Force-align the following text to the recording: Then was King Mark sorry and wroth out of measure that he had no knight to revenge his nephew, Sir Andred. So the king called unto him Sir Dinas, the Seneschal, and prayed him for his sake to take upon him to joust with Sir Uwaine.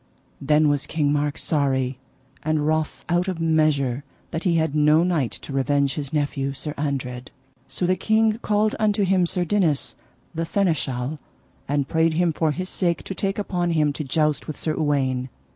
Then 0.41 0.67
was 0.67 0.87
King 0.87 1.13
Mark 1.13 1.37
sorry 1.37 1.99
and 2.41 2.65
wroth 2.65 3.05
out 3.07 3.27
of 3.27 3.39
measure 3.39 4.03
that 4.31 4.45
he 4.45 4.55
had 4.55 4.73
no 4.73 5.03
knight 5.03 5.29
to 5.33 5.53
revenge 5.53 5.93
his 5.93 6.11
nephew, 6.11 6.53
Sir 6.53 6.73
Andred. 6.75 7.29
So 7.67 7.85
the 7.85 7.95
king 7.95 8.39
called 8.41 8.75
unto 8.79 9.03
him 9.03 9.27
Sir 9.27 9.45
Dinas, 9.45 9.93
the 10.33 10.43
Seneschal, 10.43 11.19
and 11.67 11.87
prayed 11.87 12.15
him 12.15 12.33
for 12.33 12.49
his 12.49 12.67
sake 12.67 13.03
to 13.03 13.13
take 13.13 13.37
upon 13.37 13.69
him 13.73 13.93
to 13.93 14.03
joust 14.03 14.47
with 14.47 14.57
Sir 14.57 14.73
Uwaine. 14.73 15.29